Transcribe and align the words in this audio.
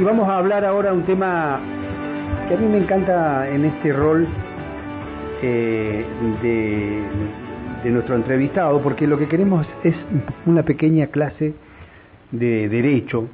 Y 0.00 0.02
vamos 0.02 0.26
a 0.30 0.38
hablar 0.38 0.64
ahora 0.64 0.94
un 0.94 1.02
tema 1.04 1.60
que 2.48 2.54
a 2.54 2.56
mí 2.56 2.66
me 2.66 2.78
encanta 2.78 3.46
en 3.50 3.66
este 3.66 3.92
rol 3.92 4.26
eh, 5.42 6.06
de, 6.40 7.02
de 7.84 7.90
nuestro 7.90 8.14
entrevistado, 8.16 8.80
porque 8.80 9.06
lo 9.06 9.18
que 9.18 9.28
queremos 9.28 9.66
es 9.84 9.94
una 10.46 10.62
pequeña 10.62 11.08
clase 11.08 11.52
de 12.30 12.70
derecho. 12.70 13.28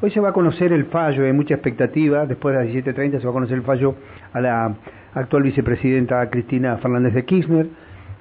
Hoy 0.00 0.12
se 0.12 0.20
va 0.20 0.28
a 0.28 0.32
conocer 0.32 0.72
el 0.72 0.84
fallo, 0.84 1.24
hay 1.24 1.32
mucha 1.32 1.54
expectativa, 1.54 2.24
después 2.24 2.56
de 2.56 2.66
las 2.66 2.72
17.30 2.72 3.18
se 3.18 3.24
va 3.24 3.30
a 3.30 3.34
conocer 3.34 3.56
el 3.56 3.64
fallo 3.64 3.96
a 4.32 4.40
la 4.40 4.76
actual 5.14 5.42
vicepresidenta 5.42 6.30
Cristina 6.30 6.76
Fernández 6.76 7.14
de 7.14 7.24
Kirchner, 7.24 7.66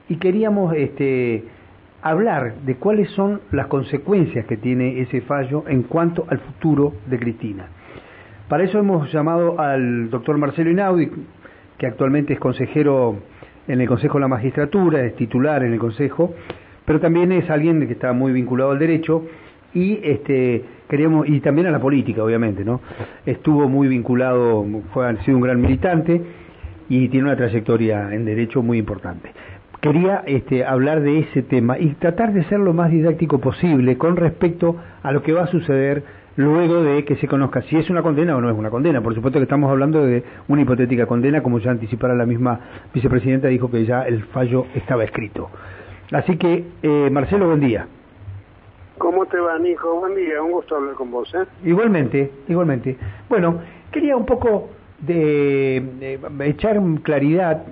y 0.09 0.15
queríamos 0.15 0.73
este, 0.75 1.43
hablar 2.01 2.55
de 2.65 2.77
cuáles 2.77 3.11
son 3.11 3.41
las 3.51 3.67
consecuencias 3.67 4.47
que 4.47 4.57
tiene 4.57 5.01
ese 5.01 5.21
fallo 5.21 5.65
en 5.67 5.83
cuanto 5.83 6.25
al 6.29 6.39
futuro 6.39 6.93
de 7.05 7.19
Cristina. 7.19 7.67
Para 8.51 8.65
eso 8.65 8.79
hemos 8.79 9.09
llamado 9.13 9.61
al 9.61 10.09
doctor 10.09 10.37
Marcelo 10.37 10.71
Inaudi, 10.71 11.09
que 11.77 11.87
actualmente 11.87 12.33
es 12.33 12.39
consejero 12.41 13.15
en 13.65 13.79
el 13.79 13.87
Consejo 13.87 14.15
de 14.15 14.19
la 14.23 14.27
Magistratura, 14.27 15.05
es 15.05 15.15
titular 15.15 15.63
en 15.63 15.71
el 15.71 15.79
Consejo, 15.79 16.33
pero 16.83 16.99
también 16.99 17.31
es 17.31 17.49
alguien 17.49 17.87
que 17.87 17.93
está 17.93 18.11
muy 18.11 18.33
vinculado 18.33 18.71
al 18.71 18.79
derecho 18.79 19.23
y 19.73 20.01
este 20.03 20.65
queremos 20.89 21.29
y 21.29 21.39
también 21.39 21.67
a 21.67 21.71
la 21.71 21.79
política 21.79 22.25
obviamente 22.25 22.65
no 22.65 22.81
estuvo 23.25 23.69
muy 23.69 23.87
vinculado 23.87 24.65
fue 24.93 25.07
ha 25.07 25.15
sido 25.23 25.37
un 25.37 25.43
gran 25.43 25.61
militante 25.61 26.21
y 26.89 27.07
tiene 27.07 27.27
una 27.27 27.37
trayectoria 27.37 28.13
en 28.13 28.25
derecho 28.25 28.61
muy 28.61 28.79
importante. 28.79 29.31
Quería 29.79 30.23
este, 30.25 30.65
hablar 30.65 30.99
de 30.99 31.19
ese 31.19 31.41
tema 31.41 31.79
y 31.79 31.93
tratar 31.93 32.33
de 32.33 32.43
ser 32.43 32.59
lo 32.59 32.73
más 32.73 32.91
didáctico 32.91 33.39
posible 33.39 33.97
con 33.97 34.17
respecto 34.17 34.75
a 35.01 35.13
lo 35.13 35.23
que 35.23 35.31
va 35.31 35.43
a 35.43 35.47
suceder 35.47 36.03
luego 36.35 36.83
de 36.83 37.03
que 37.05 37.15
se 37.17 37.27
conozca 37.27 37.61
si 37.63 37.77
es 37.77 37.89
una 37.89 38.01
condena 38.01 38.35
o 38.35 38.41
no 38.41 38.49
es 38.49 38.57
una 38.57 38.69
condena. 38.69 39.01
Por 39.01 39.13
supuesto 39.15 39.39
que 39.39 39.43
estamos 39.43 39.69
hablando 39.69 40.05
de 40.05 40.23
una 40.47 40.61
hipotética 40.61 41.05
condena, 41.05 41.43
como 41.43 41.59
ya 41.59 41.71
anticipara 41.71 42.15
la 42.15 42.25
misma 42.25 42.59
vicepresidenta, 42.93 43.47
dijo 43.47 43.69
que 43.69 43.85
ya 43.85 44.03
el 44.03 44.23
fallo 44.25 44.65
estaba 44.75 45.03
escrito. 45.03 45.49
Así 46.11 46.37
que, 46.37 46.65
eh, 46.83 47.09
Marcelo, 47.11 47.47
buen 47.47 47.61
día. 47.61 47.87
¿Cómo 48.97 49.25
te 49.25 49.39
va, 49.39 49.57
Nico? 49.57 49.99
Buen 49.99 50.15
día, 50.15 50.41
un 50.43 50.51
gusto 50.51 50.75
hablar 50.75 50.93
con 50.95 51.09
vos. 51.09 51.33
¿eh? 51.33 51.45
Igualmente, 51.63 52.31
igualmente. 52.47 52.97
Bueno, 53.29 53.59
quería 53.91 54.15
un 54.15 54.25
poco 54.25 54.69
de, 54.99 56.19
echar 56.41 56.79
claridad 57.01 57.63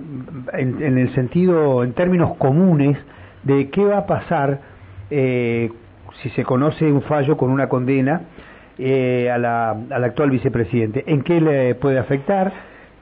en, 0.52 0.98
el 0.98 1.14
sentido, 1.14 1.84
en 1.84 1.92
términos 1.92 2.36
comunes, 2.36 2.98
de 3.44 3.70
qué 3.70 3.84
va 3.84 3.98
a 3.98 4.06
pasar 4.06 4.60
eh, 5.10 5.70
si 6.22 6.30
se 6.30 6.44
conoce 6.44 6.90
un 6.90 7.02
fallo 7.02 7.36
con 7.36 7.50
una 7.50 7.68
condena 7.68 8.22
eh, 8.82 9.30
a 9.30 9.36
la, 9.36 9.70
al 9.72 10.04
actual 10.04 10.30
vicepresidente, 10.30 11.04
en 11.06 11.22
qué 11.22 11.38
le 11.40 11.74
puede 11.74 11.98
afectar, 11.98 12.50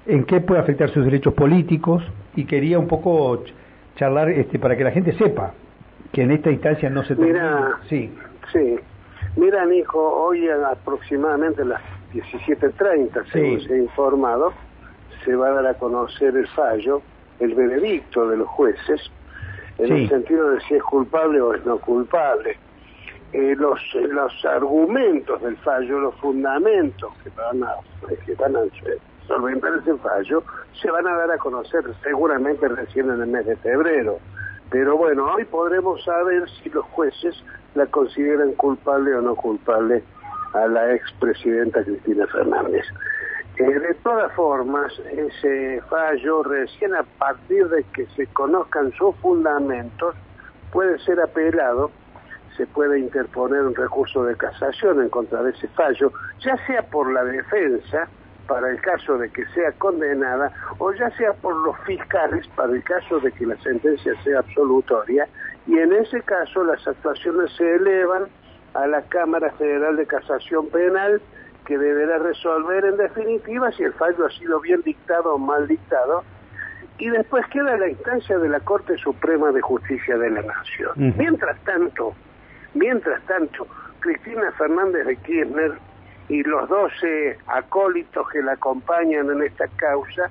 en 0.06 0.24
qué 0.24 0.40
puede 0.40 0.60
afectar 0.60 0.90
sus 0.90 1.04
derechos 1.04 1.34
políticos, 1.34 2.02
y 2.34 2.46
quería 2.46 2.80
un 2.80 2.88
poco 2.88 3.44
charlar 3.94 4.28
este, 4.30 4.58
para 4.58 4.76
que 4.76 4.82
la 4.82 4.90
gente 4.90 5.12
sepa 5.12 5.54
que 6.12 6.22
en 6.22 6.32
esta 6.32 6.50
instancia 6.50 6.90
no 6.90 7.04
se 7.04 7.14
Mira, 7.14 7.78
sí. 7.88 8.12
sí. 8.52 8.76
Mira, 9.36 9.72
hijo, 9.72 10.00
hoy 10.00 10.48
aproximadamente 10.48 11.64
las 11.64 11.80
17.30, 12.12 13.30
según 13.30 13.60
se 13.60 13.74
ha 13.74 13.78
informado, 13.78 14.52
se 15.24 15.36
va 15.36 15.48
a 15.48 15.52
dar 15.52 15.66
a 15.66 15.74
conocer 15.74 16.36
el 16.36 16.48
fallo, 16.48 17.02
el 17.38 17.54
veredicto 17.54 18.28
de 18.28 18.38
los 18.38 18.48
jueces, 18.48 19.00
en 19.78 19.92
el 19.92 20.08
sentido 20.08 20.50
de 20.50 20.60
si 20.62 20.74
es 20.74 20.82
culpable 20.82 21.40
o 21.40 21.54
es 21.54 21.64
no 21.64 21.78
culpable. 21.78 22.56
Eh, 23.32 23.54
los, 23.58 23.78
los 23.94 24.44
argumentos 24.46 25.42
del 25.42 25.56
fallo, 25.58 26.00
los 26.00 26.14
fundamentos 26.16 27.12
que 27.22 27.30
van 27.30 27.62
a, 27.62 27.74
que 28.24 28.34
van 28.36 28.56
a 28.56 28.60
solventar 29.26 29.72
ese 29.74 29.94
fallo, 29.98 30.42
se 30.80 30.90
van 30.90 31.06
a 31.06 31.14
dar 31.14 31.30
a 31.32 31.38
conocer 31.38 31.84
seguramente 32.02 32.66
recién 32.68 33.10
en 33.10 33.20
el 33.20 33.26
mes 33.26 33.44
de 33.44 33.56
febrero. 33.56 34.18
Pero 34.70 34.96
bueno, 34.96 35.30
hoy 35.32 35.44
podremos 35.44 36.02
saber 36.04 36.48
si 36.62 36.70
los 36.70 36.84
jueces 36.86 37.42
la 37.74 37.86
consideran 37.86 38.52
culpable 38.54 39.14
o 39.14 39.20
no 39.20 39.34
culpable 39.34 40.02
a 40.54 40.66
la 40.66 40.94
expresidenta 40.94 41.84
Cristina 41.84 42.26
Fernández. 42.26 42.84
Eh, 43.58 43.64
de 43.64 43.94
todas 44.02 44.32
formas, 44.34 44.92
ese 45.10 45.82
fallo, 45.90 46.42
recién 46.44 46.94
a 46.94 47.02
partir 47.02 47.68
de 47.68 47.82
que 47.92 48.06
se 48.16 48.26
conozcan 48.28 48.92
sus 48.92 49.16
fundamentos, 49.16 50.14
puede 50.72 50.98
ser 51.00 51.20
apelado, 51.20 51.90
se 52.58 52.66
puede 52.66 52.98
interponer 52.98 53.62
un 53.62 53.74
recurso 53.74 54.24
de 54.24 54.36
casación 54.36 55.00
en 55.00 55.08
contra 55.08 55.42
de 55.42 55.52
ese 55.52 55.68
fallo, 55.68 56.12
ya 56.40 56.56
sea 56.66 56.82
por 56.82 57.10
la 57.10 57.24
defensa, 57.24 58.08
para 58.48 58.68
el 58.70 58.80
caso 58.80 59.16
de 59.16 59.30
que 59.30 59.46
sea 59.54 59.70
condenada, 59.72 60.50
o 60.78 60.92
ya 60.92 61.10
sea 61.16 61.32
por 61.34 61.54
los 61.54 61.78
fiscales 61.86 62.48
para 62.56 62.72
el 62.72 62.82
caso 62.82 63.20
de 63.20 63.30
que 63.30 63.46
la 63.46 63.56
sentencia 63.62 64.12
sea 64.24 64.40
absolutoria, 64.40 65.28
y 65.66 65.78
en 65.78 65.92
ese 65.92 66.20
caso 66.22 66.64
las 66.64 66.86
actuaciones 66.86 67.52
se 67.56 67.76
elevan 67.76 68.24
a 68.74 68.86
la 68.86 69.02
Cámara 69.02 69.50
Federal 69.52 69.96
de 69.96 70.06
Casación 70.06 70.68
Penal, 70.70 71.22
que 71.64 71.78
deberá 71.78 72.18
resolver 72.18 72.86
en 72.86 72.96
definitiva 72.96 73.70
si 73.72 73.84
el 73.84 73.92
fallo 73.92 74.26
ha 74.26 74.30
sido 74.30 74.60
bien 74.60 74.82
dictado 74.82 75.34
o 75.34 75.38
mal 75.38 75.68
dictado, 75.68 76.24
y 76.98 77.10
después 77.10 77.46
queda 77.52 77.76
la 77.76 77.88
instancia 77.88 78.38
de 78.38 78.48
la 78.48 78.58
Corte 78.60 78.96
Suprema 78.96 79.52
de 79.52 79.60
Justicia 79.60 80.18
de 80.18 80.30
la 80.30 80.42
Nación. 80.42 81.14
Mientras 81.16 81.56
tanto, 81.64 82.14
mientras 82.74 83.22
tanto, 83.26 83.66
Cristina 84.00 84.52
Fernández 84.52 85.06
de 85.06 85.16
Kirchner 85.16 85.72
y 86.28 86.42
los 86.42 86.68
doce 86.68 87.38
acólitos 87.46 88.28
que 88.30 88.42
la 88.42 88.52
acompañan 88.52 89.30
en 89.30 89.42
esta 89.42 89.66
causa 89.76 90.30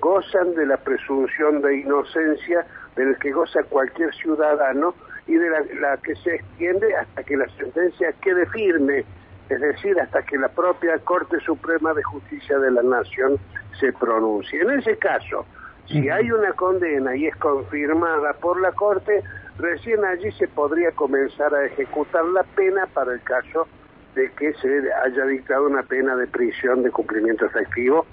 gozan 0.00 0.54
de 0.54 0.66
la 0.66 0.76
presunción 0.78 1.62
de 1.62 1.78
inocencia 1.78 2.66
del 2.96 3.16
que 3.18 3.32
goza 3.32 3.62
cualquier 3.64 4.12
ciudadano 4.14 4.94
y 5.26 5.34
de 5.34 5.48
la, 5.80 5.96
que 5.98 6.16
se 6.16 6.34
extiende 6.34 6.94
hasta 6.96 7.22
que 7.22 7.36
la 7.36 7.48
sentencia 7.56 8.12
quede 8.20 8.46
firme, 8.46 9.04
es 9.48 9.60
decir, 9.60 9.98
hasta 10.00 10.22
que 10.22 10.36
la 10.36 10.48
propia 10.48 10.98
Corte 10.98 11.38
Suprema 11.40 11.94
de 11.94 12.02
Justicia 12.02 12.58
de 12.58 12.72
la 12.72 12.82
Nación 12.82 13.38
se 13.78 13.92
pronuncie. 13.92 14.60
En 14.60 14.70
ese 14.70 14.96
caso, 14.98 15.46
si 15.86 16.10
hay 16.10 16.30
una 16.32 16.52
condena 16.52 17.14
y 17.14 17.26
es 17.26 17.36
confirmada 17.36 18.32
por 18.34 18.60
la 18.60 18.72
Corte, 18.72 19.22
recién 19.62 20.04
allí 20.04 20.30
se 20.32 20.48
podría 20.48 20.90
comenzar 20.90 21.54
a 21.54 21.64
ejecutar 21.64 22.24
la 22.26 22.42
pena 22.42 22.86
para 22.92 23.14
el 23.14 23.22
caso 23.22 23.66
de 24.14 24.30
que 24.32 24.52
se 24.54 24.92
haya 25.04 25.24
dictado 25.24 25.66
una 25.66 25.84
pena 25.84 26.16
de 26.16 26.26
prisión 26.26 26.82
de 26.82 26.90
cumplimiento 26.90 27.46
efectivo 27.46 28.04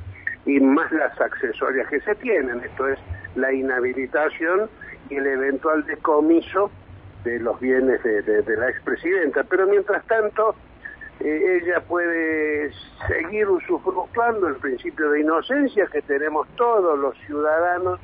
y 0.46 0.60
más 0.60 0.92
las 0.92 1.20
accesorias 1.20 1.90
que 1.90 2.00
se 2.02 2.16
tienen, 2.16 2.62
esto 2.64 2.88
es 2.88 3.00
la 3.36 3.52
inhabilitación 3.52 4.70
y 5.10 5.16
el 5.16 5.28
eventual 5.28 5.86
decomiso 5.86 6.72
de 7.24 7.40
los 7.40 7.60
bienes 7.60 8.02
de, 8.04 8.58
la 8.58 8.70
expresidenta. 8.70 9.44
Pero 9.44 9.68
mientras 9.68 10.06
tanto, 10.06 10.56
eh, 11.20 11.62
ella 11.62 11.82
puede 11.82 12.72
seguir 13.08 13.50
usufructuando 13.50 14.48
el 14.48 14.56
principio 14.56 15.10
de 15.12 15.22
inocencia 15.22 15.88
que 15.92 16.02
tenemos 16.04 16.48
todos 16.56 16.98
los 16.98 17.18
ciudadanos, 17.26 18.00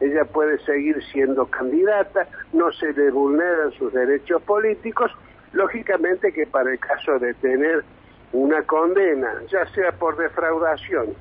ella 0.00 0.24
puede 0.24 0.58
seguir 0.64 1.02
siendo 1.12 1.46
candidata, 1.46 2.26
no 2.52 2.72
se 2.72 2.92
le 2.92 3.10
vulneran 3.10 3.70
sus 3.72 3.92
derechos 3.92 4.42
políticos, 4.42 5.10
lógicamente 5.52 6.32
que 6.32 6.46
para 6.46 6.72
el 6.72 6.78
caso 6.78 7.18
de 7.18 7.34
tener 7.34 7.84
una 8.32 8.62
condena, 8.62 9.32
ya 9.48 9.66
sea 9.74 9.92
por 9.92 10.16
defraudación, 10.16 11.14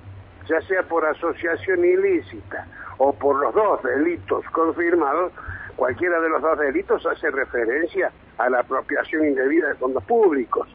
ya 0.47 0.61
sea 0.61 0.83
por 0.83 1.05
asociación 1.05 1.83
ilícita 1.83 2.65
o 2.97 3.13
por 3.13 3.39
los 3.39 3.53
dos 3.53 3.83
delitos 3.83 4.45
confirmados, 4.51 5.33
cualquiera 5.75 6.19
de 6.19 6.29
los 6.29 6.41
dos 6.41 6.57
delitos 6.59 7.05
hace 7.05 7.31
referencia 7.31 8.11
a 8.37 8.49
la 8.49 8.59
apropiación 8.59 9.25
indebida 9.25 9.69
de 9.69 9.75
fondos 9.75 10.03
públicos. 10.05 10.67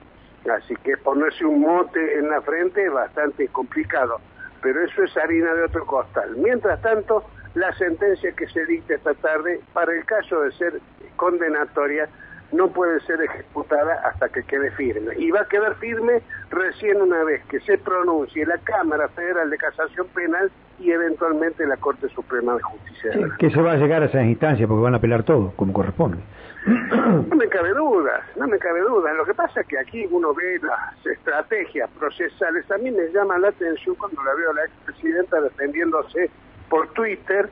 Así 0.50 0.75
que 0.76 0.97
ponerse 0.98 1.44
un 1.44 1.60
mote 1.60 2.19
en 2.19 2.28
la 2.28 2.42
frente 2.42 2.84
es 2.84 2.92
bastante 2.92 3.48
complicado, 3.48 4.21
pero 4.60 4.84
eso 4.84 5.03
es 5.03 5.16
harina 5.16 5.54
de 5.54 5.65
otro 5.65 5.86
costal. 5.86 6.36
Mientras 6.36 6.80
tanto, 6.83 7.24
la 7.54 7.72
sentencia 7.74 8.33
que 8.33 8.48
se 8.48 8.65
dicta 8.66 8.95
esta 8.95 9.15
tarde, 9.15 9.60
para 9.72 9.92
el 9.92 10.04
caso 10.04 10.41
de 10.41 10.53
ser 10.53 10.80
condenatoria, 11.16 12.09
no 12.53 12.68
puede 12.68 13.01
ser 13.01 13.21
ejecutada 13.21 13.95
hasta 14.04 14.28
que 14.28 14.42
quede 14.45 14.71
firme. 14.72 15.15
Y 15.16 15.30
va 15.30 15.41
a 15.41 15.48
quedar 15.48 15.74
firme 15.77 16.22
recién 16.51 17.01
una 17.01 17.24
vez 17.24 17.45
que 17.47 17.60
se 17.60 17.78
pronuncie 17.78 18.47
la 18.47 18.59
Cámara 18.59 19.09
Federal 19.09 19.51
de 19.51 19.59
Casación 19.59 20.06
Penal 20.09 20.51
y 20.78 20.91
eventualmente 20.91 21.66
la 21.66 21.77
Corte 21.77 22.09
Suprema 22.10 22.54
de 22.54 22.62
Justicia. 22.62 23.10
que 23.39 23.51
se 23.51 23.60
va 23.60 23.72
a 23.72 23.77
llegar 23.77 24.03
a 24.03 24.07
esas 24.07 24.24
instancias 24.24 24.68
porque 24.68 24.83
van 24.83 24.95
a 24.95 24.98
apelar 24.98 25.24
todo, 25.24 25.53
como 25.57 25.72
corresponde. 25.72 26.18
No 26.66 27.36
me 27.36 27.47
cabe 27.48 27.74
duda, 27.74 28.24
no 28.36 28.47
me 28.47 28.59
cabe 28.59 28.80
duda. 28.80 29.12
Lo 29.12 29.27
que 29.27 29.34
pasa 29.34 29.60
es 29.60 29.66
que 29.66 29.78
aquí 29.78 30.07
uno 30.10 30.33
ve 30.33 30.59
las 30.62 31.07
estrategias 31.07 31.91
procesales. 31.98 32.71
A 32.71 32.78
mí 32.78 32.91
me 32.91 33.09
llama 33.12 33.39
la 33.39 33.48
atención 33.48 33.95
cuando 33.97 34.22
la 34.22 34.34
veo 34.34 34.50
a 34.50 34.54
la 34.54 34.65
expresidenta 34.65 35.41
defendiéndose 35.42 36.30
por 36.69 36.89
Twitter 36.93 37.49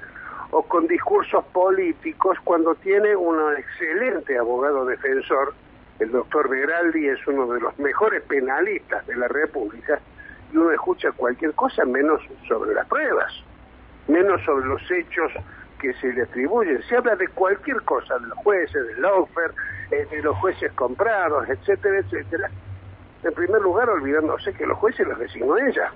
o 0.51 0.63
con 0.63 0.87
discursos 0.87 1.45
políticos 1.47 2.39
cuando 2.45 2.75
tiene 2.77 3.17
un 3.17 3.39
excelente 3.57 4.39
abogado 4.39 4.85
defensor 4.85 5.55
el 6.03 6.11
doctor 6.11 6.49
Veraldi 6.49 7.07
es 7.07 7.25
uno 7.29 7.47
de 7.47 7.61
los 7.61 7.79
mejores 7.79 8.23
penalistas 8.25 9.07
de 9.07 9.15
la 9.15 9.29
República 9.29 10.01
y 10.53 10.57
uno 10.57 10.73
escucha 10.73 11.13
cualquier 11.13 11.53
cosa 11.55 11.85
menos 11.85 12.21
sobre 12.49 12.75
las 12.75 12.89
pruebas, 12.89 13.33
menos 14.09 14.43
sobre 14.43 14.67
los 14.67 14.83
hechos 14.91 15.31
que 15.79 15.93
se 15.95 16.13
le 16.13 16.23
atribuyen. 16.23 16.83
Se 16.89 16.97
habla 16.97 17.15
de 17.15 17.29
cualquier 17.29 17.83
cosa, 17.83 18.19
de 18.19 18.27
los 18.27 18.39
jueces, 18.39 18.85
del 18.85 19.01
lawfare, 19.01 19.53
eh, 19.93 20.07
de 20.11 20.23
los 20.23 20.37
jueces 20.39 20.73
comprados, 20.73 21.49
etcétera, 21.49 21.99
etcétera. 22.01 22.51
En 23.23 23.33
primer 23.33 23.61
lugar, 23.61 23.89
olvidándose 23.89 24.53
que 24.55 24.67
los 24.67 24.79
jueces 24.79 25.07
los 25.07 25.21
designó 25.21 25.57
ella. 25.57 25.93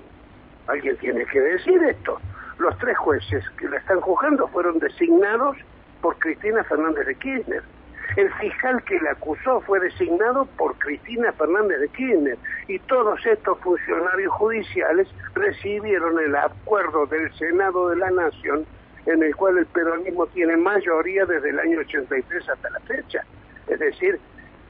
Alguien 0.69 0.97
tiene 0.99 1.25
que 1.27 1.41
decir 1.41 1.83
esto. 1.83 2.21
Los 2.59 2.77
tres 2.79 2.97
jueces 2.99 3.45
que 3.59 3.69
la 3.69 3.77
están 3.79 4.01
juzgando 4.01 4.49
fueron 4.49 4.79
designados 4.79 5.57
por 6.01 6.19
Cristina 6.19 6.65
Fernández 6.65 7.07
de 7.07 7.15
Kirchner. 7.17 7.63
El 8.17 8.33
fiscal 8.35 8.83
que 8.85 8.99
la 9.01 9.11
acusó 9.11 9.61
fue 9.63 9.81
designado 9.81 10.47
por 10.57 10.79
Cristina 10.79 11.33
Fernández 11.33 11.81
de 11.81 11.89
Kirchner 11.89 12.39
y 12.69 12.79
todos 12.81 13.25
estos 13.27 13.59
funcionarios 13.61 14.33
judiciales 14.33 15.09
recibieron 15.35 16.19
el 16.21 16.35
acuerdo 16.37 17.07
del 17.07 17.33
Senado 17.35 17.89
de 17.89 17.97
la 17.97 18.11
Nación 18.11 18.65
en 19.07 19.23
el 19.23 19.35
cual 19.37 19.59
el 19.59 19.67
peronismo 19.67 20.27
tiene 20.29 20.57
mayoría 20.57 21.25
desde 21.27 21.51
el 21.51 21.59
año 21.59 21.81
83 21.81 22.49
hasta 22.49 22.71
la 22.71 22.81
fecha. 22.81 23.23
Es 23.69 23.79
decir, 23.79 24.19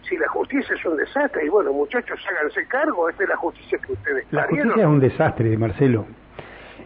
si 0.08 0.16
la 0.16 0.28
justicia 0.28 0.74
es 0.74 0.84
un 0.84 0.96
desastre, 0.96 1.46
y 1.46 1.48
bueno, 1.48 1.72
muchachos, 1.72 2.20
háganse 2.30 2.66
cargo, 2.68 3.08
esta 3.08 3.24
es 3.24 3.28
la 3.28 3.36
justicia 3.36 3.78
que 3.78 3.92
ustedes 3.92 4.26
La 4.30 4.44
justicia 4.44 4.82
es 4.82 4.86
un 4.86 5.00
desastre, 5.00 5.56
Marcelo. 5.56 6.06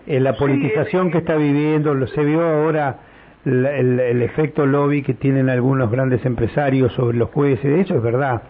Eh, 0.07 0.21
la 0.21 0.35
politización 0.35 1.11
que 1.11 1.19
está 1.19 1.37
viviendo, 1.37 1.95
lo, 1.95 2.07
se 2.07 2.23
vio 2.23 2.43
ahora 2.43 3.01
el, 3.45 4.23
efecto 4.23 4.67
lobby 4.67 5.03
que 5.03 5.15
tienen 5.15 5.49
algunos 5.49 5.91
grandes 5.91 6.25
empresarios 6.25 6.93
sobre 6.93 7.17
los 7.17 7.31
jueces, 7.31 7.87
eso 7.87 7.97
es 7.97 8.03
verdad. 8.03 8.43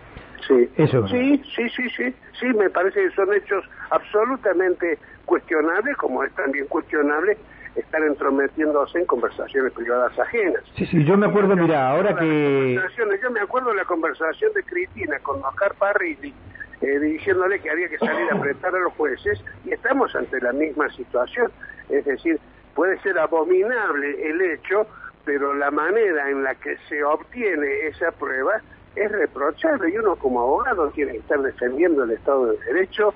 Sí, 0.47 0.69
eso 0.77 1.07
sí, 1.09 1.43
sí, 1.55 1.69
sí, 1.69 1.91
sí, 1.91 2.15
sí, 2.41 2.47
me 2.47 2.71
parece 2.71 3.03
que 3.03 3.11
son 3.11 3.33
hechos 3.35 3.65
absolutamente 3.91 4.99
cuestionables, 5.27 5.97
como 5.97 6.25
es 6.25 6.33
también 6.35 6.67
cuestionable 6.67 7.37
estar 7.77 8.03
entrometiéndose 8.03 8.99
en 8.99 9.07
conversaciones 9.07 9.73
privadas 9.73 10.19
ajenas. 10.19 10.63
Sí, 10.77 10.87
sí, 10.87 11.05
yo 11.05 11.17
me 11.17 11.27
acuerdo, 11.27 11.55
mira, 11.57 11.91
ahora 11.91 12.17
que... 12.17 12.81
Yo 13.23 13.31
me 13.31 13.41
acuerdo 13.41 13.71
de 13.71 13.77
la 13.77 13.85
conversación 13.85 14.53
de 14.55 14.63
Cristina 14.65 15.19
con 15.21 15.45
Oscar 15.45 15.75
Parrilli, 15.75 16.35
eh, 16.81 16.99
diciéndole 16.99 17.61
que 17.61 17.71
había 17.71 17.88
que 17.88 17.99
salir 17.99 18.31
a 18.31 18.37
apretar 18.37 18.75
a 18.75 18.79
los 18.79 18.93
jueces, 18.94 19.43
y 19.65 19.73
estamos 19.73 20.15
ante 20.15 20.41
la 20.41 20.53
misma 20.53 20.88
situación. 20.91 21.50
Es 21.88 22.05
decir, 22.05 22.38
puede 22.75 22.99
ser 23.00 23.19
abominable 23.19 24.29
el 24.29 24.41
hecho, 24.41 24.87
pero 25.25 25.55
la 25.55 25.71
manera 25.71 26.31
en 26.31 26.43
la 26.43 26.55
que 26.55 26.77
se 26.88 27.05
obtiene 27.05 27.87
esa 27.88 28.11
prueba 28.12 28.61
es 28.97 29.11
reprochable, 29.11 29.91
y 29.91 29.99
uno 29.99 30.17
como 30.17 30.41
abogado 30.41 30.91
tiene 30.91 31.12
que 31.12 31.19
estar 31.19 31.41
defendiendo 31.41 32.05
el 32.05 32.12
Estado 32.12 32.53
de 32.53 32.59
Derecho, 32.65 33.15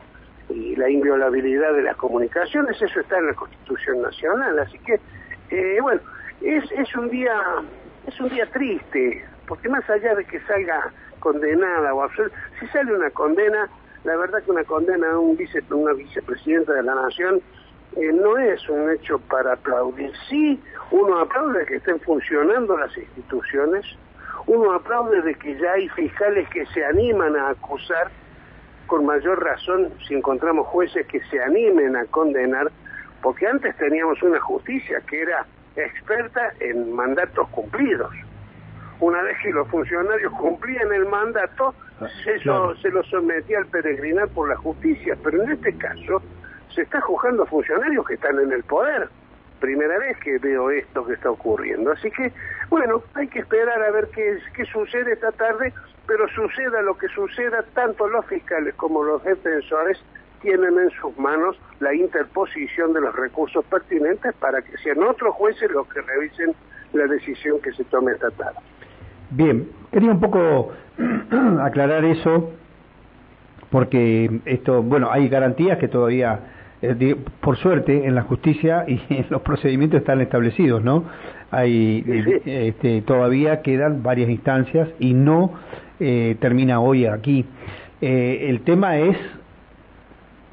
y 0.51 0.77
la 0.77 0.91
inviolabilidad 0.91 1.73
de 1.73 1.83
las 1.83 1.97
comunicaciones, 1.97 2.81
eso 2.81 3.01
está 3.01 3.19
en 3.19 3.29
la 3.29 3.35
Constitución 3.35 4.03
Nacional, 4.03 4.59
así 4.59 4.79
que 4.81 5.01
eh, 5.51 5.79
bueno, 5.81 6.01
es, 6.43 6.71
es 6.73 6.95
un 6.97 7.09
día 7.09 7.41
es 8.07 8.21
un 8.21 8.29
día 8.29 8.47
triste, 8.47 9.25
porque 9.47 9.69
más 9.69 9.89
allá 9.89 10.15
de 10.15 10.25
que 10.25 10.41
salga 10.41 10.93
condenada 11.25 11.95
o 11.95 12.03
absoluta, 12.03 12.37
si 12.61 12.67
sale 12.69 12.95
una 12.95 13.11
condena, 13.11 13.69
la 14.05 14.17
verdad 14.17 14.43
que 14.45 14.51
una 14.51 14.65
condena 14.65 15.11
a 15.11 15.19
un 15.19 15.37
vice, 15.37 15.65
una 15.71 15.95
vicepresidenta 15.95 16.75
de 16.75 16.83
la 16.83 16.95
nación 16.95 17.41
eh, 17.97 18.13
no 18.13 18.37
es 18.37 18.69
un 18.69 18.91
hecho 18.91 19.19
para 19.19 19.55
aplaudir. 19.55 20.13
Sí, 20.29 20.61
uno 20.91 21.19
aplaude 21.19 21.61
de 21.61 21.67
que 21.67 21.77
estén 21.77 21.99
funcionando 22.01 22.77
las 22.77 22.97
instituciones, 22.97 23.87
uno 24.47 24.73
aplaude 24.73 25.23
de 25.23 25.35
que 25.35 25.57
ya 25.59 25.73
hay 25.73 25.89
fiscales 25.89 26.47
que 26.51 26.67
se 26.67 26.85
animan 26.85 27.35
a 27.37 27.49
acusar 27.49 28.11
con 28.87 29.07
mayor 29.07 29.43
razón 29.43 29.91
si 30.07 30.15
encontramos 30.15 30.67
jueces 30.67 31.07
que 31.07 31.21
se 31.31 31.43
animen 31.43 31.97
a 31.97 32.05
condenar, 32.07 32.71
porque 33.23 33.47
antes 33.47 33.75
teníamos 33.79 34.23
una 34.23 34.41
justicia 34.41 35.01
que 35.09 35.23
era 35.23 35.47
experta 35.75 36.53
en 36.61 36.93
mandatos 36.93 37.49
cumplidos. 37.49 38.13
Una 39.05 39.21
vez 39.21 39.37
que 39.43 39.51
los 39.51 39.69
funcionarios 39.69 40.33
cumplían 40.33 40.91
el 40.91 41.05
mandato, 41.05 41.75
eso 42.27 42.75
se 42.77 42.89
lo 42.89 43.03
sometía 43.05 43.59
al 43.59 43.67
peregrinar 43.67 44.29
por 44.29 44.49
la 44.49 44.57
justicia, 44.57 45.15
pero 45.23 45.43
en 45.43 45.53
este 45.53 45.77
caso 45.77 46.23
se 46.75 46.83
está 46.83 47.03
juzgando 47.03 47.43
a 47.43 47.47
funcionarios 47.47 48.07
que 48.07 48.15
están 48.15 48.41
en 48.41 48.51
el 48.51 48.65
poder. 48.65 49.11
Primera 49.61 49.99
vez 49.99 50.17
que 50.21 50.39
veo 50.39 50.71
esto 50.71 51.05
que 51.05 51.13
está 51.13 51.31
ocurriendo. 51.31 51.93
Así 51.93 52.11
que, 52.11 52.33
bueno, 52.71 53.03
hay 53.13 53.29
que 53.29 53.41
esperar 53.41 53.83
a 53.83 53.91
ver 53.91 54.09
qué, 54.09 54.39
qué 54.55 54.65
sucede 54.65 55.13
esta 55.13 55.33
tarde 55.33 55.75
pero 56.07 56.27
suceda 56.29 56.83
lo 56.83 56.97
que 56.97 57.09
suceda, 57.09 57.63
tanto 57.75 58.07
los 58.09 58.27
fiscales 58.27 58.75
como 58.75 59.03
los 59.03 59.25
defensores 59.25 59.99
tienen 60.43 60.79
en 60.79 60.91
sus 60.91 61.17
manos 61.19 61.59
la 61.81 61.95
interposición 61.95 62.93
de 62.93 63.01
los 63.01 63.17
recursos 63.17 63.65
pertinentes 63.65 64.35
para 64.35 64.61
que 64.61 64.77
sean 64.79 65.03
otros 65.03 65.35
jueces 65.35 65.71
los 65.71 65.87
que 65.89 66.03
revisen 66.03 66.55
la 66.93 67.07
decisión 67.07 67.61
que 67.61 67.73
se 67.73 67.85
tome 67.85 68.13
esta 68.13 68.31
tarde. 68.33 68.59
Bien, 69.37 69.67
quería 69.91 70.13
un 70.13 70.21
poco 70.21 70.71
aclarar 71.61 72.05
eso, 72.05 72.53
porque 73.71 74.31
esto, 74.45 74.81
bueno, 74.81 75.09
hay 75.11 75.29
garantías 75.29 75.79
que 75.79 75.89
todavía, 75.89 76.39
eh, 76.81 77.17
por 77.41 77.57
suerte, 77.57 78.07
en 78.07 78.15
la 78.15 78.23
justicia 78.23 78.85
y 78.89 79.01
en 79.09 79.27
los 79.31 79.43
procedimientos 79.43 79.99
están 79.99 80.21
establecidos, 80.21 80.85
¿no? 80.85 81.05
Hay, 81.51 82.05
este, 82.47 83.03
todavía 83.03 83.61
quedan 83.63 84.05
varias 84.05 84.31
instancias 84.31 84.89
y 85.01 85.15
no 85.15 85.53
eh, 85.99 86.37
termina 86.39 86.79
hoy 86.81 87.07
aquí. 87.07 87.45
Eh, 88.01 88.47
el 88.51 88.61
tema 88.61 88.99
es 88.99 89.17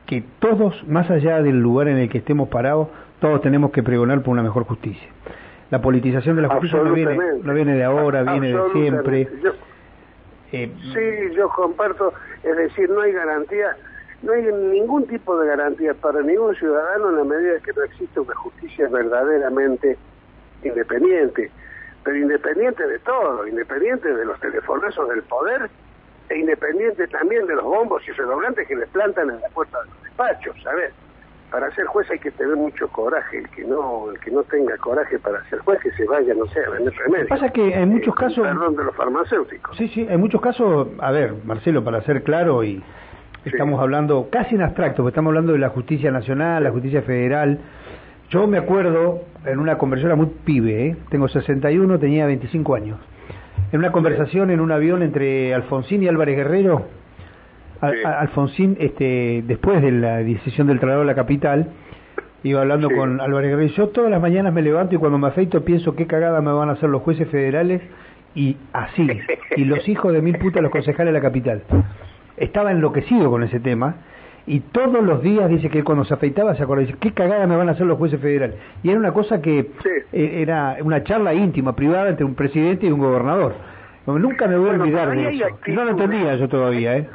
que 0.07 0.23
todos, 0.39 0.87
más 0.87 1.09
allá 1.11 1.41
del 1.43 1.59
lugar 1.59 1.87
en 1.87 1.97
el 1.97 2.09
que 2.09 2.17
estemos 2.17 2.49
parados, 2.49 2.87
todos 3.19 3.41
tenemos 3.41 3.71
que 3.71 3.83
pregonar 3.83 4.21
por 4.21 4.31
una 4.31 4.43
mejor 4.43 4.63
justicia. 4.65 5.07
La 5.71 5.81
politización 5.81 6.35
de 6.35 6.43
la 6.43 6.49
justicia 6.49 6.79
no 6.83 6.93
viene, 6.93 7.17
no 7.41 7.53
viene 7.53 7.75
de 7.75 7.83
ahora, 7.83 8.23
viene 8.23 8.53
de 8.53 8.71
siempre. 8.73 9.27
Eh, 10.51 10.71
sí, 10.93 11.35
yo 11.35 11.49
comparto, 11.49 12.13
es 12.43 12.57
decir, 12.57 12.89
no 12.89 13.01
hay 13.01 13.13
garantía, 13.13 13.75
no 14.21 14.33
hay 14.33 14.43
ningún 14.43 15.07
tipo 15.07 15.39
de 15.39 15.47
garantía 15.47 15.93
para 15.93 16.21
ningún 16.21 16.53
ciudadano 16.55 17.09
en 17.09 17.15
la 17.15 17.23
medida 17.23 17.59
que 17.59 17.71
no 17.71 17.83
existe 17.83 18.19
una 18.19 18.35
justicia 18.35 18.87
verdaderamente 18.89 19.97
independiente 20.63 21.49
pero 22.03 22.17
independiente 22.17 22.85
de 22.85 22.99
todo, 22.99 23.47
independiente 23.47 24.13
de 24.13 24.25
los 24.25 24.39
telefonazos 24.39 25.09
del 25.09 25.21
poder 25.23 25.69
e 26.29 26.37
independiente 26.37 27.07
también 27.07 27.45
de 27.45 27.55
los 27.55 27.63
bombos 27.63 28.01
y 28.07 28.11
redoblantes 28.11 28.67
que 28.67 28.75
le 28.75 28.87
plantan 28.87 29.29
en 29.29 29.41
la 29.41 29.49
puerta 29.49 29.79
de 29.81 29.89
los 29.89 30.03
despachos, 30.03 30.55
¿sabes? 30.63 30.93
Para 31.51 31.69
ser 31.75 31.85
juez 31.85 32.09
hay 32.09 32.19
que 32.19 32.31
tener 32.31 32.55
mucho 32.55 32.87
coraje, 32.87 33.39
el 33.39 33.49
que 33.49 33.65
no 33.65 34.09
el 34.09 34.19
que 34.19 34.31
no 34.31 34.41
tenga 34.43 34.77
coraje 34.77 35.19
para 35.19 35.43
ser 35.49 35.59
juez 35.59 35.79
que 35.81 35.91
se 35.91 36.05
vaya, 36.05 36.33
no 36.33 36.45
sé, 36.47 36.61
a 36.65 36.69
vender 36.69 36.93
remedios. 36.93 37.27
Pasa 37.27 37.49
que 37.49 37.73
en 37.73 37.89
muchos 37.89 38.15
casos... 38.15 38.47
Perdón, 38.47 38.75
de 38.75 38.83
los 38.85 38.95
farmacéuticos. 38.95 39.77
Sí, 39.77 39.89
sí, 39.89 40.07
en 40.09 40.19
muchos 40.19 40.39
casos, 40.39 40.87
a 40.99 41.11
ver, 41.11 41.33
Marcelo, 41.43 41.83
para 41.83 42.01
ser 42.01 42.23
claro 42.23 42.63
y... 42.63 42.81
Estamos 43.43 43.81
hablando 43.81 44.27
casi 44.31 44.53
en 44.53 44.61
abstracto, 44.61 44.97
porque 44.97 45.13
estamos 45.13 45.31
hablando 45.31 45.53
de 45.53 45.57
la 45.57 45.69
justicia 45.69 46.11
nacional, 46.11 46.63
la 46.63 46.69
justicia 46.69 47.01
federal, 47.01 47.59
yo 48.31 48.47
me 48.47 48.57
acuerdo 48.57 49.23
en 49.45 49.59
una 49.59 49.77
conversación, 49.77 50.17
muy 50.17 50.27
pibe, 50.27 50.87
¿eh? 50.87 50.97
tengo 51.09 51.27
61, 51.27 51.99
tenía 51.99 52.25
25 52.27 52.75
años, 52.75 52.97
en 53.73 53.79
una 53.79 53.91
conversación 53.91 54.51
en 54.51 54.61
un 54.61 54.71
avión 54.71 55.03
entre 55.03 55.53
Alfonsín 55.53 56.01
y 56.01 56.07
Álvarez 56.07 56.37
Guerrero, 56.37 56.85
Alfonsín, 57.81 58.77
este, 58.79 59.43
después 59.45 59.81
de 59.81 59.91
la 59.91 60.17
decisión 60.17 60.67
del 60.67 60.79
traslado 60.79 61.01
a 61.01 61.05
la 61.05 61.15
capital, 61.15 61.69
iba 62.43 62.61
hablando 62.61 62.89
con 62.89 63.19
Álvarez 63.19 63.51
Guerrero, 63.51 63.73
yo 63.73 63.89
todas 63.89 64.11
las 64.11 64.21
mañanas 64.21 64.53
me 64.53 64.61
levanto 64.61 64.95
y 64.95 64.97
cuando 64.97 65.17
me 65.17 65.27
afeito 65.27 65.63
pienso 65.63 65.95
qué 65.95 66.07
cagada 66.07 66.41
me 66.41 66.51
van 66.51 66.69
a 66.69 66.73
hacer 66.73 66.89
los 66.89 67.01
jueces 67.01 67.27
federales 67.29 67.81
y 68.35 68.57
así, 68.73 69.07
y 69.55 69.65
los 69.65 69.87
hijos 69.89 70.13
de 70.13 70.21
mil 70.21 70.37
putas 70.37 70.61
los 70.61 70.71
concejales 70.71 71.13
de 71.13 71.19
la 71.19 71.21
capital. 71.21 71.63
Estaba 72.37 72.71
enloquecido 72.71 73.29
con 73.29 73.43
ese 73.43 73.59
tema 73.59 73.95
y 74.47 74.59
todos 74.59 75.03
los 75.03 75.21
días 75.21 75.49
dice 75.49 75.69
que 75.69 75.83
cuando 75.83 76.03
se 76.05 76.13
afeitaba 76.13 76.55
se 76.55 76.63
acordaba, 76.63 76.85
dice, 76.85 76.97
qué 76.99 77.13
cagada 77.13 77.45
me 77.45 77.55
van 77.55 77.69
a 77.69 77.73
hacer 77.73 77.85
los 77.85 77.97
jueces 77.97 78.19
federales. 78.19 78.55
Y 78.83 78.89
era 78.89 78.99
una 78.99 79.13
cosa 79.13 79.41
que 79.41 79.71
eh, 80.11 80.41
era 80.41 80.77
una 80.81 81.03
charla 81.03 81.33
íntima, 81.33 81.75
privada 81.75 82.09
entre 82.09 82.25
un 82.25 82.35
presidente 82.35 82.87
y 82.87 82.91
un 82.91 82.99
gobernador. 82.99 83.53
Nunca 84.07 84.47
me 84.47 84.57
voy 84.57 84.69
a 84.69 84.73
olvidar 84.73 85.11
de 85.11 85.29
eso. 85.29 85.45
No 85.67 85.85
lo 85.85 85.91
entendía 85.91 86.35
yo 86.35 86.49
todavía, 86.49 86.97
¿eh? 86.97 87.07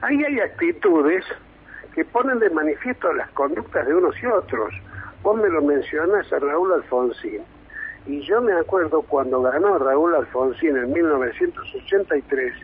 Ahí 0.00 0.22
hay 0.24 0.40
actitudes 0.40 1.24
que 1.94 2.04
ponen 2.04 2.38
de 2.38 2.50
manifiesto 2.50 3.12
las 3.12 3.30
conductas 3.30 3.86
de 3.86 3.94
unos 3.94 4.14
y 4.22 4.26
otros. 4.26 4.74
Vos 5.22 5.36
me 5.40 5.48
lo 5.48 5.62
mencionas 5.62 6.32
a 6.32 6.38
Raúl 6.38 6.72
Alfonsín. 6.72 7.42
Y 8.06 8.20
yo 8.22 8.40
me 8.40 8.52
acuerdo 8.52 9.02
cuando 9.02 9.42
ganó 9.42 9.78
Raúl 9.78 10.14
Alfonsín 10.14 10.76
en 10.76 10.92
1983 10.92 12.54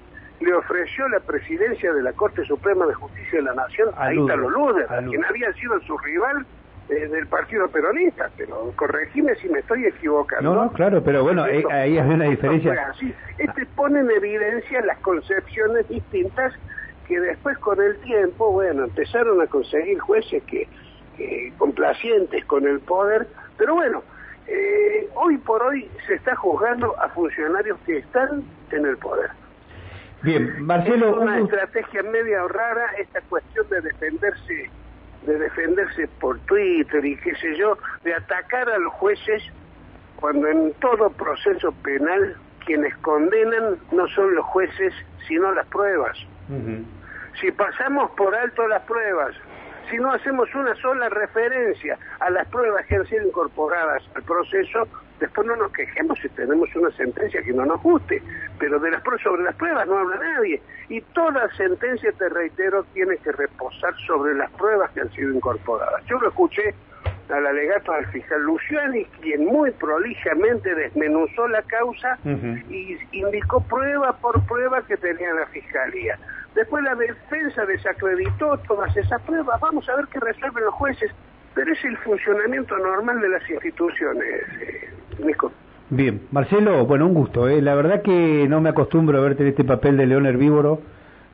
le 0.41 0.55
ofreció 0.55 1.09
la 1.09 1.21
presidencia 1.21 1.93
de 1.93 2.03
la 2.03 2.13
Corte 2.13 2.45
Suprema 2.45 2.87
de 2.87 2.95
Justicia 2.95 3.39
de 3.39 3.43
la 3.43 3.55
Nación 3.55 3.91
a 3.97 4.13
Ítalo 4.13 4.51
Luder, 4.51 4.87
quien 5.09 5.25
había 5.25 5.53
sido 5.55 5.81
su 5.81 5.97
rival 5.99 6.45
eh, 6.89 7.09
del 7.09 7.27
Partido 7.27 7.69
Peronista, 7.69 8.31
pero 8.37 8.73
corregime 8.77 9.35
si 9.37 9.49
me 9.49 9.61
estoy 9.61 9.87
equivocando. 9.87 10.55
No, 10.55 10.73
claro, 10.73 11.03
pero 11.03 11.23
bueno, 11.23 11.47
eh, 11.47 11.65
ahí 11.71 11.99
hay 11.99 12.11
una 12.11 12.27
diferencia. 12.27 12.93
Este 13.39 13.67
pone 13.75 14.01
en 14.01 14.11
evidencia 14.11 14.81
las 14.83 14.99
concepciones 14.99 15.89
distintas 15.89 16.53
que 17.07 17.21
después 17.21 17.59
con 17.59 17.81
el 17.81 17.97
tiempo, 18.01 18.51
bueno, 18.51 18.85
empezaron 18.85 19.41
a 19.41 19.47
conseguir 19.47 19.99
jueces 19.99 20.43
que, 20.45 20.69
complacientes 21.59 22.45
con 22.47 22.67
el 22.67 22.81
poder, 22.81 23.29
pero 23.57 23.75
bueno, 23.75 24.03
eh, 24.47 25.09
hoy 25.15 25.39
por 25.39 25.63
hoy 25.63 25.89
se 26.07 26.15
está 26.15 26.35
juzgando 26.35 26.99
a 27.01 27.09
funcionarios 27.11 27.79
que 27.87 27.99
están 27.99 28.43
en 28.71 28.87
el 28.87 28.97
poder. 28.99 29.31
Bien, 30.23 30.65
Marcelo. 30.65 31.11
Es 31.11 31.17
una 31.19 31.39
estrategia 31.39 32.03
media 32.03 32.43
rara 32.49 32.87
esta 32.99 33.21
cuestión 33.23 33.69
de 33.69 33.81
defenderse 33.83 34.71
de 35.27 35.39
defenderse 35.39 36.09
por 36.21 36.39
Twitter 36.41 37.05
y 37.05 37.17
qué 37.17 37.35
sé 37.37 37.57
yo, 37.57 37.79
de 38.03 38.15
atacar 38.15 38.69
a 38.69 38.79
los 38.79 38.93
jueces 38.95 39.43
cuando 40.17 40.49
en 40.49 40.73
todo 40.81 41.11
proceso 41.11 41.73
penal 41.83 42.37
quienes 42.65 42.97
condenan 42.99 43.77
no 43.93 44.09
son 44.09 44.35
los 44.35 44.45
jueces, 44.47 44.93
sino 45.27 45.53
las 45.53 45.67
pruebas. 45.67 46.17
Si 47.41 47.51
pasamos 47.53 48.11
por 48.13 48.35
alto 48.35 48.67
las 48.69 48.83
pruebas, 48.83 49.35
si 49.91 49.97
no 49.97 50.13
hacemos 50.13 50.53
una 50.55 50.75
sola 50.77 51.09
referencia 51.09 51.99
a 52.21 52.31
las 52.31 52.47
pruebas 52.49 52.87
que 52.87 52.97
han 52.97 53.07
sido 53.07 53.27
incorporadas 53.27 54.03
al 54.15 54.23
proceso, 54.23 54.89
después 55.21 55.47
no 55.47 55.57
nos 55.57 55.73
quejemos 55.73 56.19
si 56.21 56.29
tenemos 56.31 56.75
una 56.75 56.91
sentencia 56.93 57.43
que 57.43 57.53
no 57.53 57.67
nos 57.67 57.83
guste, 57.83 58.23
pero 58.59 58.79
de 58.79 58.91
las 58.91 59.03
sobre 59.23 59.43
las 59.43 59.55
pruebas 59.57 59.87
no 59.87 59.99
habla 59.99 60.17
nadie. 60.17 60.61
Y 60.89 61.01
toda 61.01 61.49
sentencia, 61.57 62.13
te 62.13 62.29
reitero, 62.29 62.85
tiene 62.95 63.17
que 63.19 63.33
reposar 63.33 63.95
sobre 64.07 64.35
las 64.35 64.51
pruebas 64.53 64.91
que 64.93 65.01
han 65.01 65.11
sido 65.13 65.33
incorporadas. 65.33 66.05
Yo 66.07 66.19
lo 66.19 66.29
escuché 66.29 66.75
al 67.31 67.47
alegato 67.47 67.93
del 67.93 68.07
fiscal 68.07 68.43
Luciani, 68.43 69.05
quien 69.21 69.47
muy 69.47 69.71
prolijamente 69.73 70.75
desmenuzó 70.75 71.49
la 71.49 71.63
causa 71.63 72.19
y 72.69 72.99
indicó 73.13 73.61
prueba 73.63 74.13
por 74.19 74.45
prueba 74.47 74.83
que 74.83 74.97
tenía 74.97 75.33
la 75.33 75.47
fiscalía. 75.47 76.19
Después 76.55 76.85
la 76.85 76.95
defensa 76.95 77.67
desacreditó 77.67 78.57
todas 78.69 78.97
esas 78.97 79.21
pruebas. 79.23 79.61
Vamos 79.61 79.89
a 79.89 79.97
ver 79.97 80.07
qué 80.07 80.21
resuelven 80.21 80.65
los 80.65 80.75
jueces. 80.75 81.11
Pero 81.55 81.73
es 81.73 81.85
el 81.85 81.97
funcionamiento 81.99 82.77
normal 82.79 83.21
de 83.21 83.29
las 83.29 83.49
instituciones, 83.49 84.27
eh, 84.61 84.91
Nico. 85.25 85.53
Bien, 85.91 86.23
Marcelo, 86.33 86.85
bueno, 86.87 87.07
un 87.07 87.15
gusto. 87.15 87.49
¿eh? 87.49 87.63
La 87.63 87.75
verdad 87.75 88.03
que 88.03 88.47
no 88.49 88.61
me 88.61 88.71
acostumbro 88.71 89.19
a 89.19 89.21
verte 89.21 89.43
en 89.43 89.51
este 89.51 89.65
papel 89.65 89.97
de 89.97 90.07
león 90.07 90.27
herbívoro, 90.27 90.81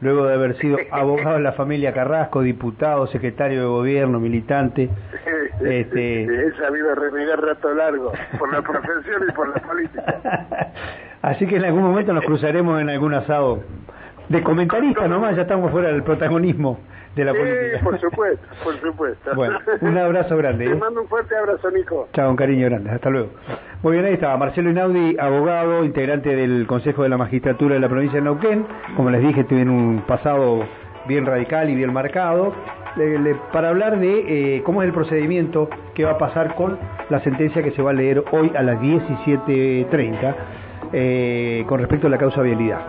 luego 0.03 0.27
de 0.27 0.35
haber 0.35 0.57
sido 0.59 0.77
abogado 0.91 1.37
de 1.37 1.43
la 1.43 1.53
familia 1.53 1.95
Carrasco, 1.95 2.43
diputado, 2.43 3.07
secretario 3.07 3.61
de 3.61 3.67
gobierno, 3.67 4.21
militante. 4.21 4.91
este... 5.65 6.25
He 6.25 6.53
sabido 6.59 6.95
renegar 6.95 7.41
rato 7.41 7.73
largo, 7.73 8.13
por 8.39 8.53
la 8.53 8.61
profesión 8.63 9.23
y 9.27 9.33
por 9.33 9.49
la 9.49 9.63
política. 9.63 10.73
Así 11.23 11.47
que 11.47 11.57
en 11.57 11.65
algún 11.65 11.83
momento 11.83 12.13
nos 12.13 12.25
cruzaremos 12.25 12.81
en 12.81 12.91
algún 12.91 13.15
asado 13.15 13.63
de 14.31 14.43
comentarista 14.45 15.09
nomás, 15.09 15.35
ya 15.35 15.43
estamos 15.43 15.73
fuera 15.73 15.89
del 15.89 16.05
protagonismo 16.05 16.79
de 17.17 17.25
la 17.25 17.33
política. 17.33 17.81
por 17.83 18.01
supuesto, 18.01 18.47
por 18.63 18.81
supuesto. 18.81 19.31
Bueno, 19.35 19.59
un 19.81 19.99
abrazo 19.99 20.37
grande. 20.37 20.67
Te 20.67 20.73
¿eh? 20.73 20.77
mando 20.77 21.03
un 21.03 21.09
fuerte 21.09 21.37
abrazo, 21.37 21.69
Nico. 21.73 22.09
Chao, 22.13 22.31
un 22.31 22.37
cariño 22.37 22.67
grande. 22.67 22.91
Hasta 22.91 23.11
luego. 23.11 23.31
Muy 23.83 23.95
bien, 23.95 24.05
ahí 24.05 24.15
estaba 24.15 24.37
Marcelo 24.37 24.71
Inaudi, 24.71 25.17
abogado, 25.19 25.85
integrante 25.85 26.37
del 26.37 26.69
Consejo 26.69 27.03
de 27.03 27.09
la 27.09 27.17
Magistratura 27.17 27.75
de 27.75 27.81
la 27.81 27.89
provincia 27.89 28.21
de 28.21 28.25
Neuquén. 28.25 28.67
Como 28.97 29.11
les 29.11 29.21
dije, 29.21 29.43
tiene 29.43 29.69
un 29.69 30.05
pasado 30.07 30.65
bien 31.09 31.27
radical 31.27 31.69
y 31.69 31.75
bien 31.75 31.93
marcado. 31.93 32.55
para 33.53 33.71
hablar 33.71 33.99
de 33.99 34.59
eh, 34.59 34.63
cómo 34.63 34.83
es 34.83 34.87
el 34.87 34.95
procedimiento 34.95 35.69
que 35.95 36.05
va 36.05 36.13
a 36.13 36.19
pasar 36.19 36.55
con 36.55 36.79
la 37.09 37.19
sentencia 37.21 37.65
que 37.65 37.73
se 37.73 37.83
va 37.83 37.91
a 37.91 37.95
leer 37.95 38.23
hoy 38.31 38.53
a 38.57 38.63
las 38.63 38.79
17.30 38.81 40.35
eh, 40.93 41.65
con 41.67 41.81
respecto 41.81 42.07
a 42.07 42.11
la 42.11 42.19
causa 42.19 42.43
vialidad. 42.43 42.81